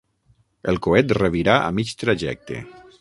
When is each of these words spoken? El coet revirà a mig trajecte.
El 0.71 0.79
coet 0.87 1.13
revirà 1.19 1.59
a 1.67 1.71
mig 1.81 1.93
trajecte. 2.05 2.59